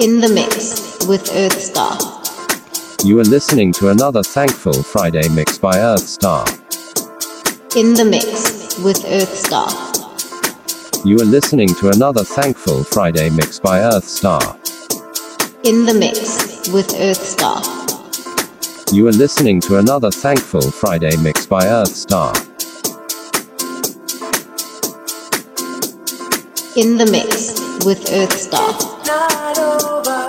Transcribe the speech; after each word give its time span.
In 0.00 0.18
the 0.18 0.30
mix 0.30 1.06
with 1.06 1.24
Earthstar. 1.26 1.94
You 3.04 3.20
are 3.20 3.24
listening 3.24 3.70
to 3.74 3.90
another 3.90 4.22
Thankful 4.22 4.82
Friday 4.82 5.28
mix 5.28 5.58
by 5.58 5.76
Earthstar. 5.76 6.46
In 7.76 7.92
the 7.92 8.06
mix 8.06 8.78
with 8.78 8.96
Earthstar. 9.04 9.68
You 11.04 11.20
are 11.20 11.26
listening 11.26 11.68
to 11.74 11.90
another 11.90 12.24
Thankful 12.24 12.82
Friday 12.84 13.28
mix 13.28 13.60
by 13.60 13.80
Earthstar. 13.80 14.40
In 15.64 15.84
the 15.84 15.92
mix 15.92 16.70
with 16.72 16.88
Earthstar. 16.88 17.60
You 18.94 19.06
are 19.08 19.12
listening 19.12 19.60
to 19.60 19.76
another 19.76 20.10
Thankful 20.10 20.70
Friday 20.70 21.14
mix 21.18 21.44
by 21.44 21.66
Earthstar. 21.66 22.34
In 26.74 26.96
the 26.96 27.04
mix 27.04 27.60
with 27.84 28.06
Earthstar. 28.06 28.99
not 29.10 29.58
over. 29.58 30.19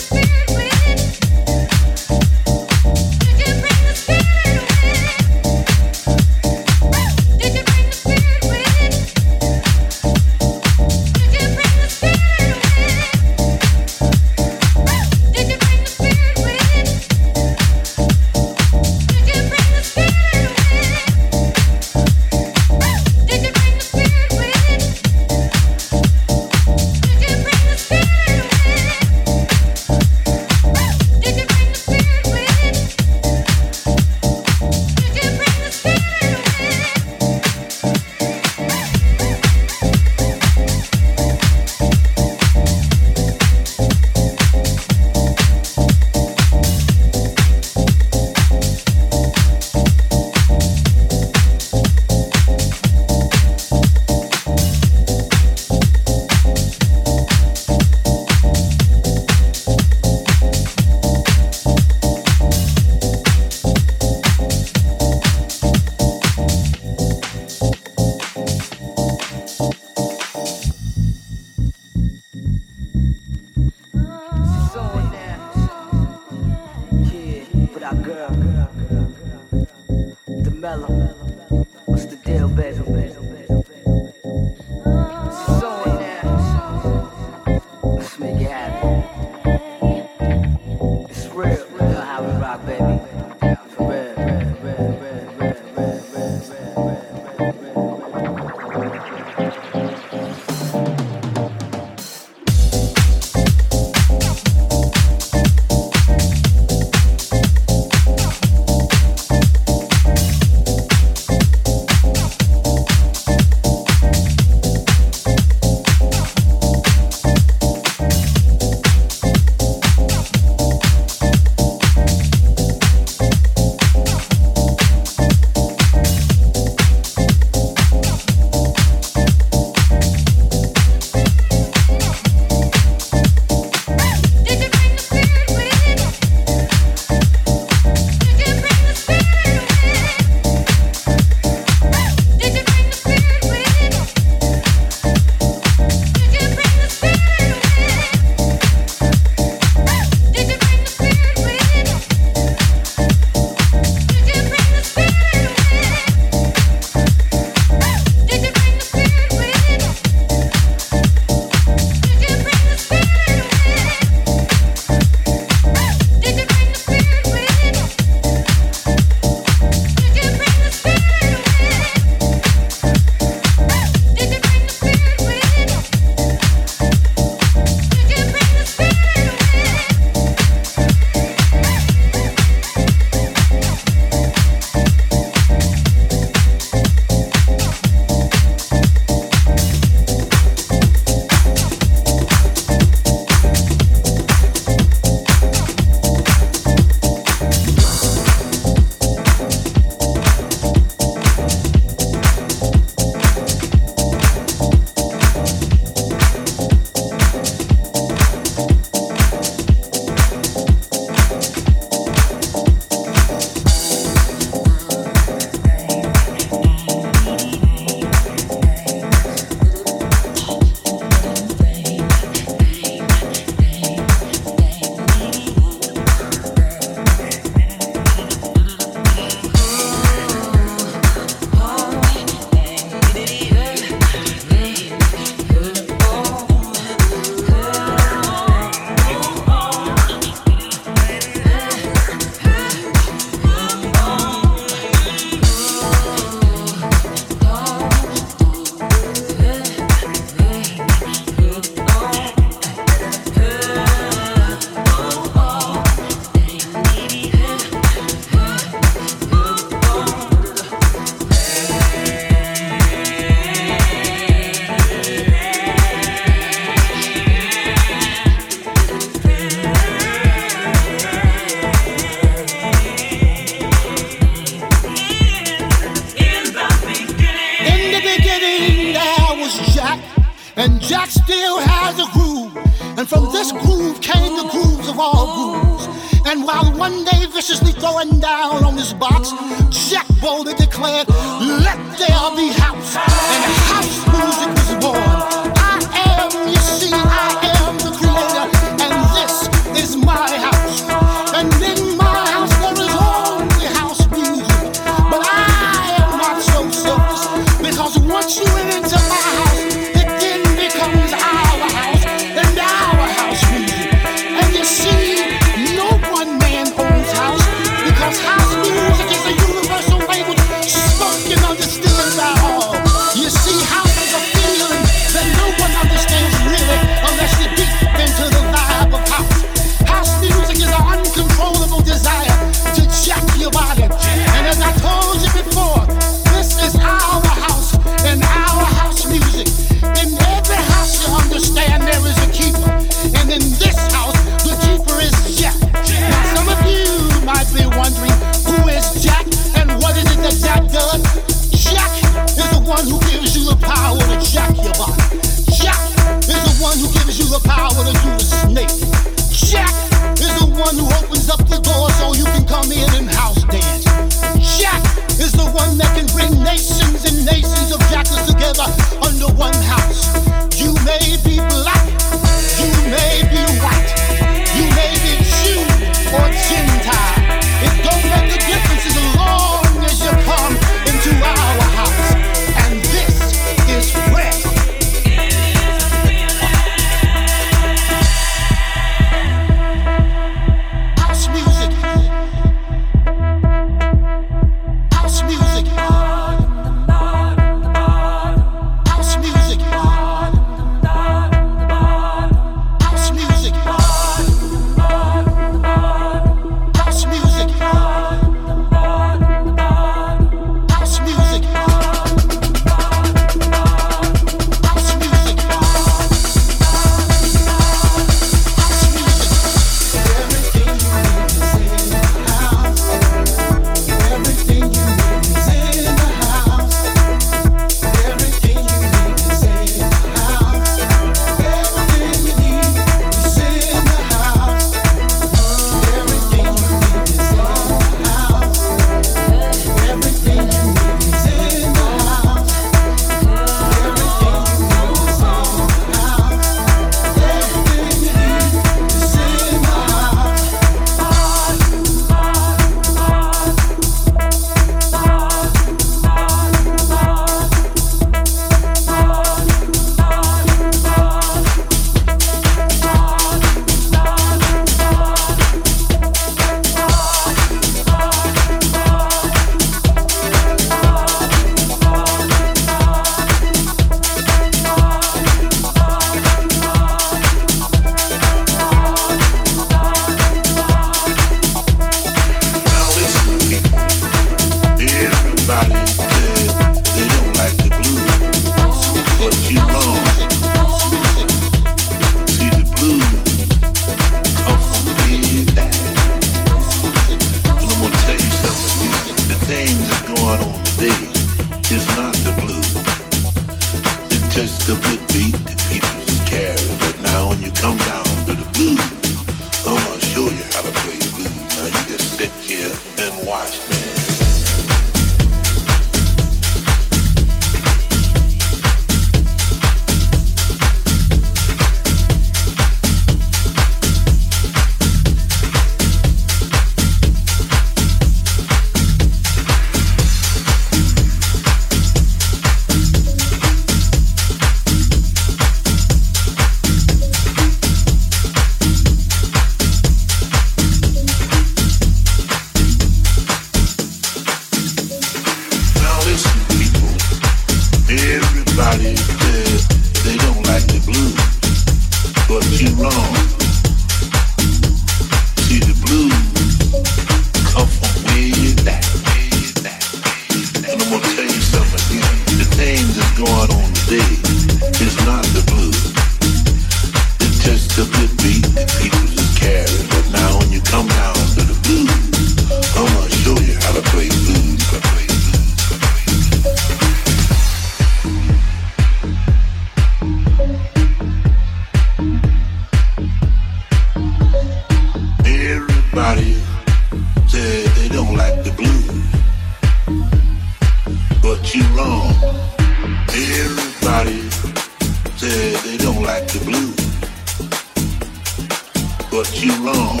but 599.14 599.30
you're 599.40 599.54
wrong. 599.60 600.00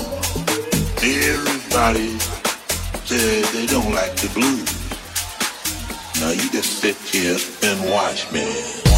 Everybody 1.00 2.18
said 3.06 3.44
they 3.54 3.66
don't 3.66 3.92
like 3.92 4.16
the 4.16 4.28
blues. 4.34 4.74
Now 6.20 6.30
you 6.30 6.50
just 6.50 6.80
sit 6.80 6.96
here 6.96 7.38
and 7.62 7.90
watch 7.92 8.32
me. 8.32 8.93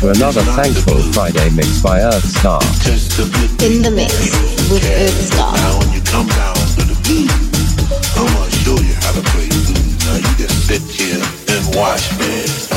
for 0.00 0.10
another 0.12 0.40
thankful 0.56 0.96
Friday 1.12 1.50
mix 1.50 1.82
by 1.82 2.00
Earthstar. 2.00 2.60
In 3.62 3.82
the 3.82 3.90
mix 3.90 4.14
with 4.70 4.82
Earthstar. 4.82 5.52
Now 5.52 5.78
when 5.78 5.92
you 5.92 6.00
come 6.00 6.26
down 6.26 6.54
to 6.54 6.82
the 6.88 6.96
beat, 7.04 7.30
I'm 8.16 8.26
gonna 8.32 8.50
show 8.50 8.80
you 8.80 8.94
how 8.94 9.12
to 9.12 9.22
play. 9.28 9.48
Now 10.06 10.16
you 10.16 10.36
just 10.38 10.66
sit 10.66 10.82
here 10.82 11.22
and 11.54 11.76
watch 11.76 12.18
me. 12.18 12.69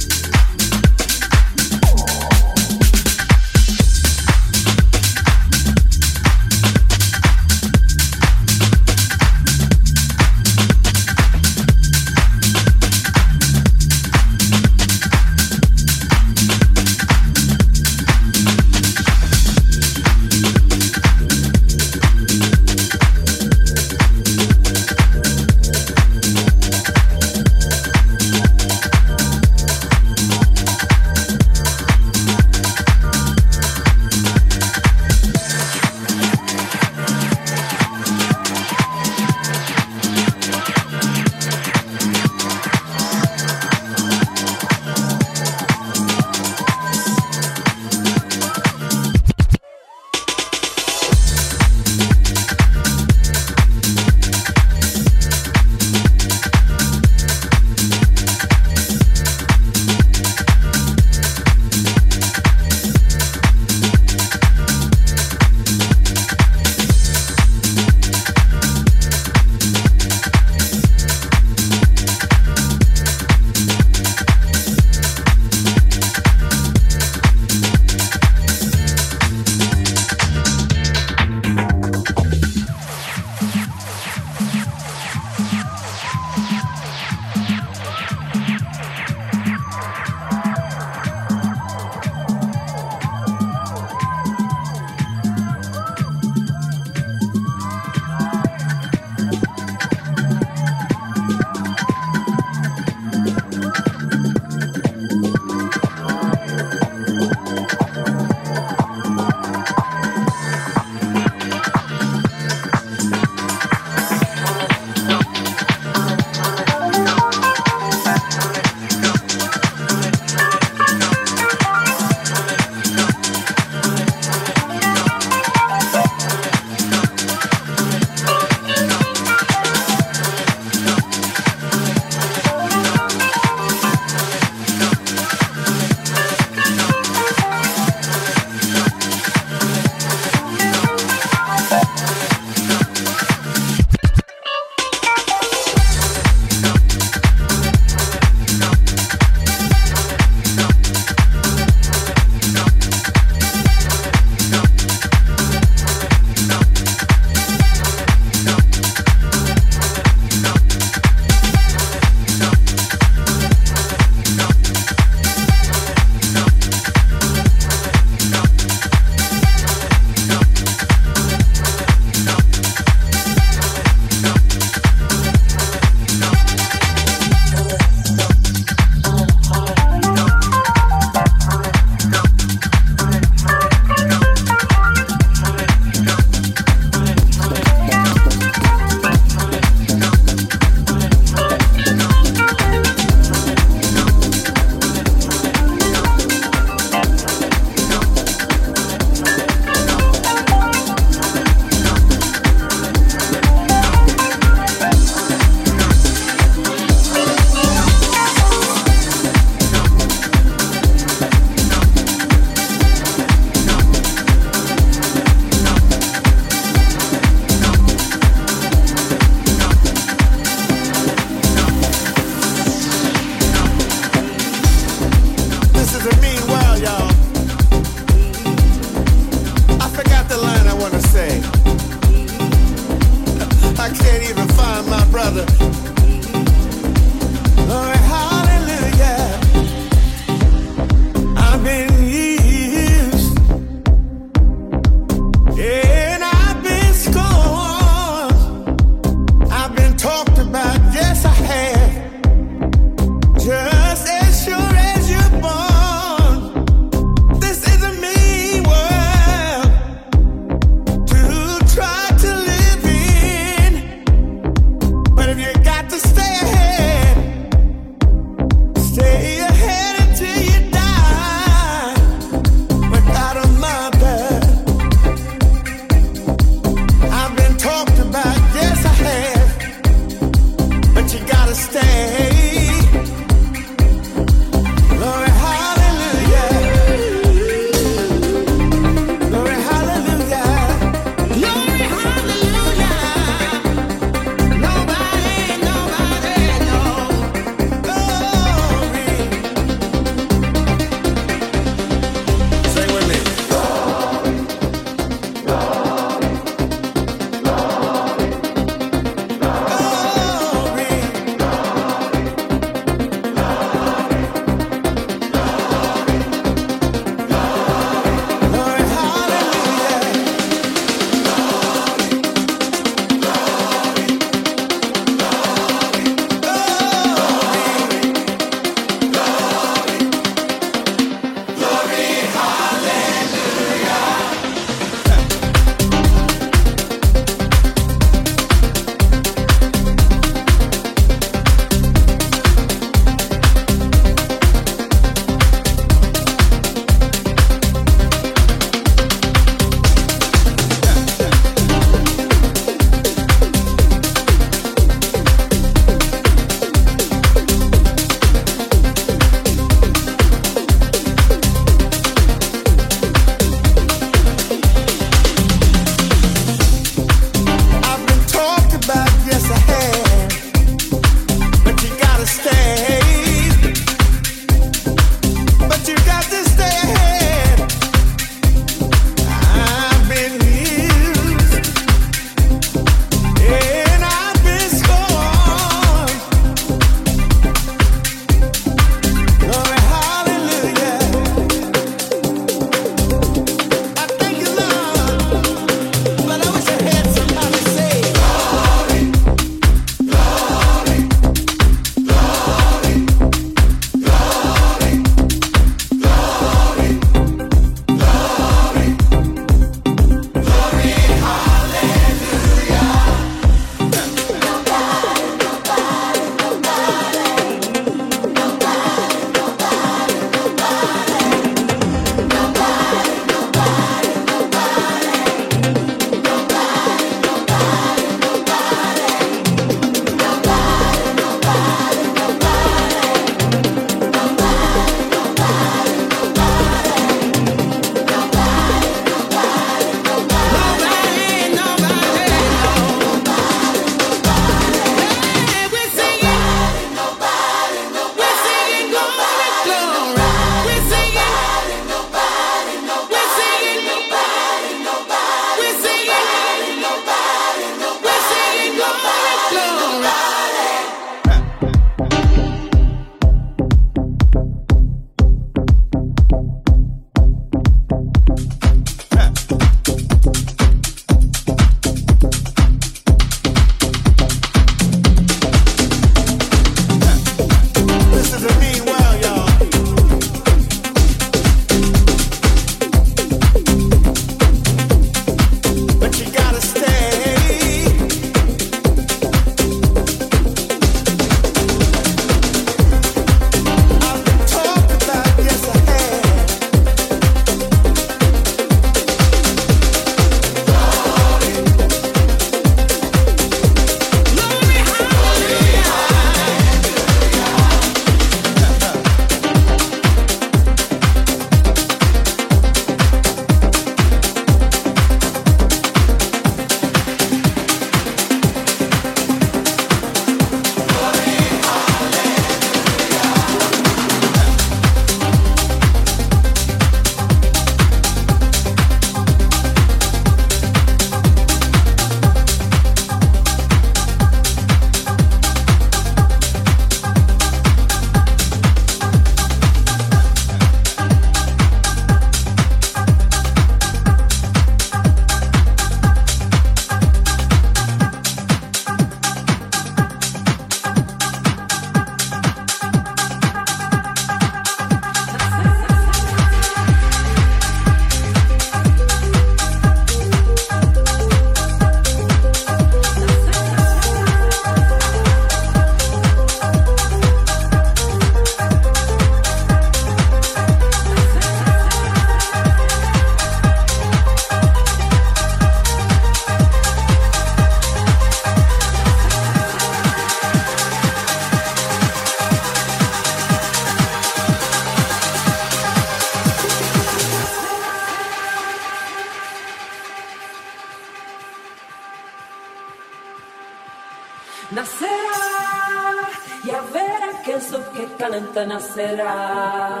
Nacerá, 594.70 596.28
ya 596.64 596.80
verá 596.92 597.42
que 597.44 597.52
el 597.52 597.62
sol 597.62 597.84
que 597.94 598.06
calenta 598.16 598.64
nacerá, 598.64 600.00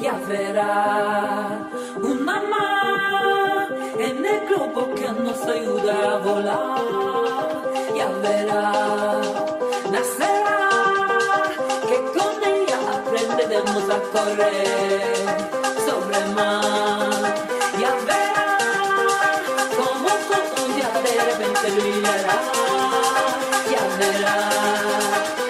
ya 0.00 0.14
verá 0.26 1.58
una 2.02 2.40
más 2.52 3.70
en 3.98 4.24
el 4.24 4.46
globo 4.48 4.94
que 4.94 5.08
nos 5.12 5.40
ayuda 5.46 6.14
a 6.14 6.16
volar, 6.18 7.52
ya 7.94 8.08
verá, 8.22 8.72
nacerá, 9.92 10.58
que 11.88 12.18
con 12.18 12.34
ella 12.42 12.78
aprenderemos 12.96 13.84
a 13.90 13.98
correr 14.14 15.14
sobre 15.86 16.16
el 16.18 16.34
mar, 16.34 17.34
ya 17.78 17.94
verá 18.08 18.58
como 19.76 20.08
todo 20.30 20.74
día 20.74 20.90
de 21.04 21.12
repente 21.28 21.66
brillará, 21.78 22.38
ya 23.72 23.82
verás. 23.98 25.49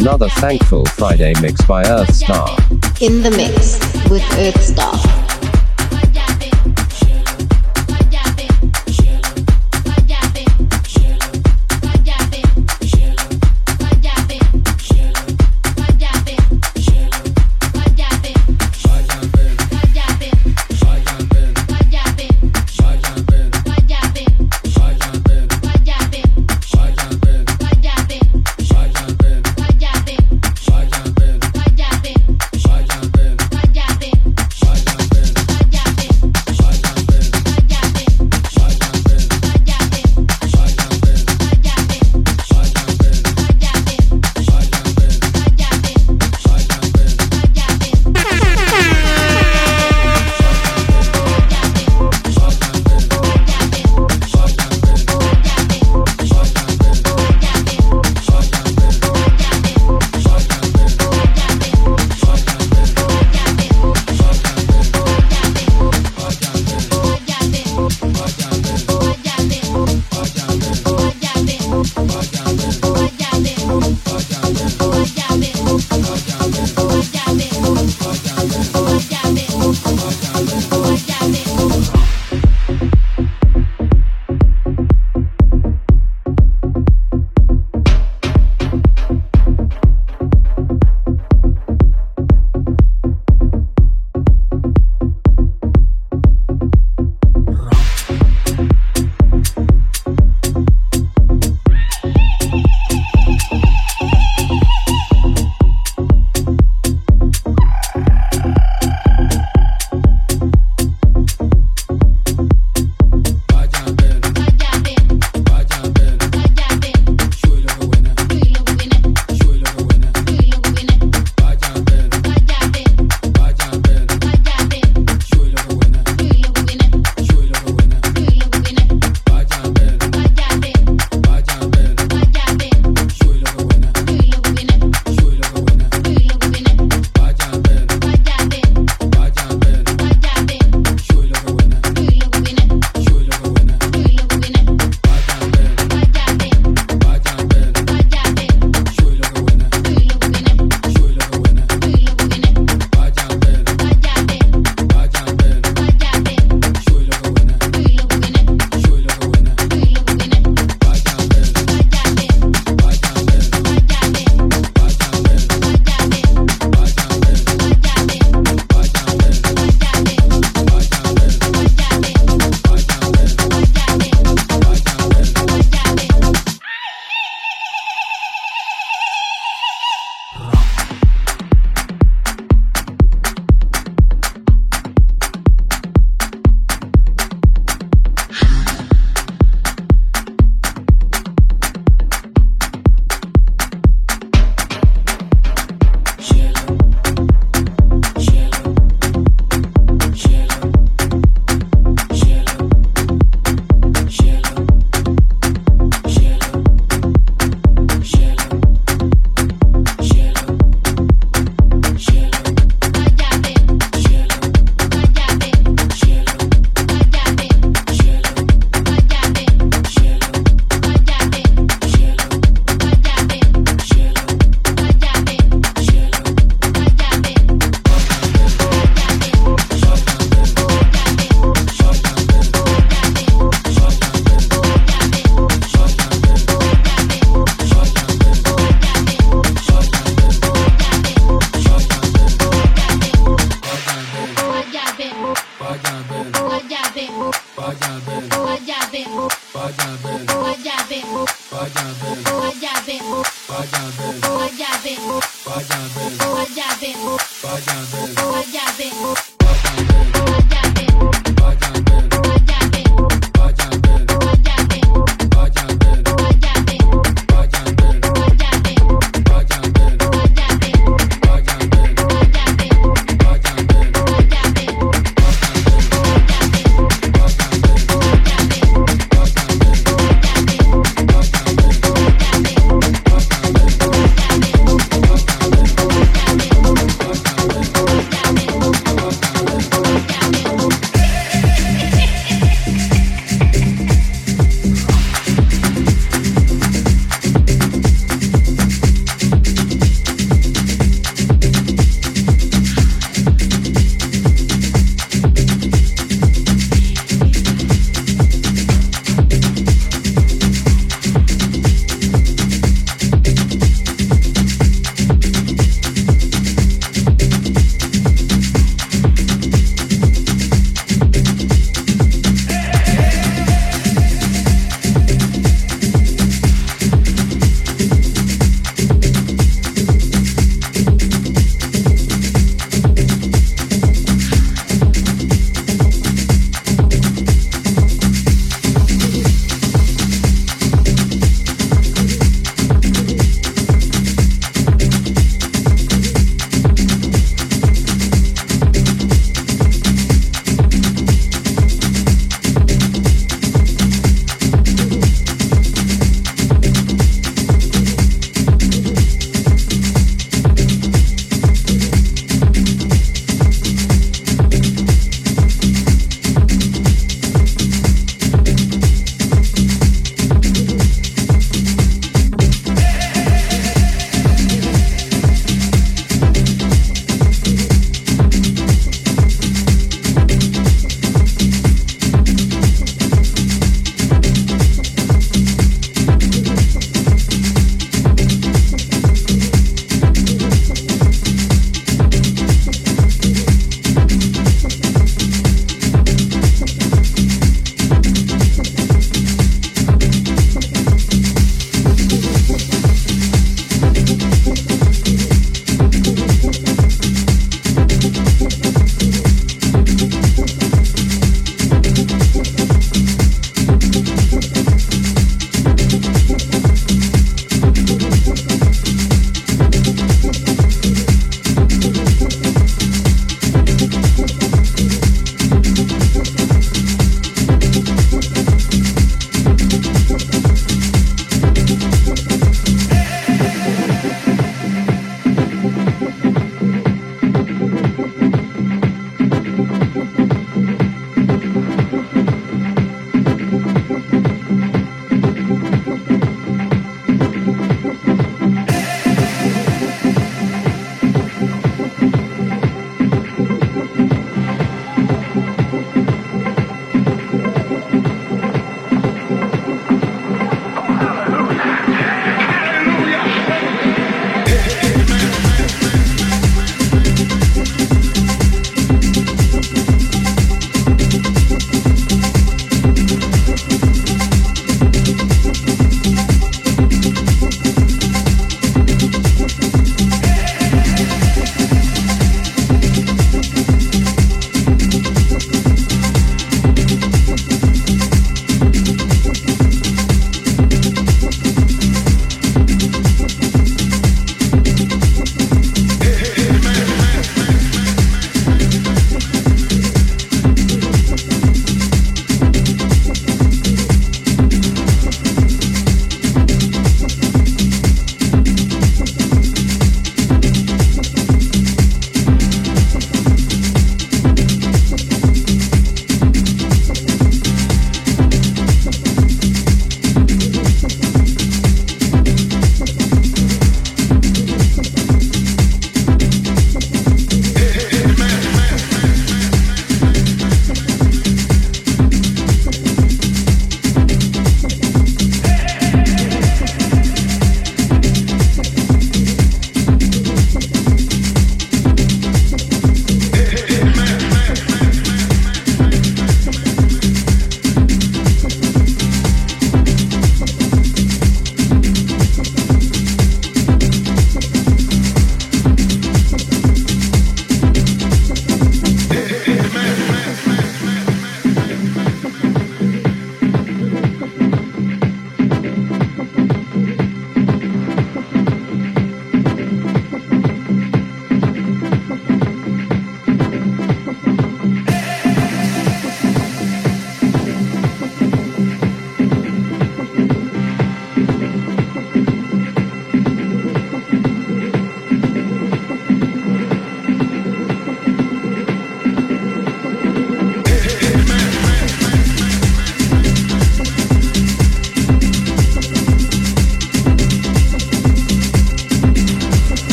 Another 0.00 0.30
Thankful 0.30 0.86
Friday 0.86 1.34
mix 1.42 1.60
by 1.66 1.82
Earthstar. 1.84 2.56
In 3.02 3.22
the 3.22 3.30
mix 3.30 3.78
with 4.08 4.22
Earthstar. 4.38 5.19